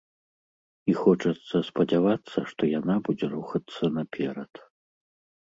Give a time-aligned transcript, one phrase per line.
[0.91, 4.53] І хочацца спадзявацца, што яна будзе рухацца наперад.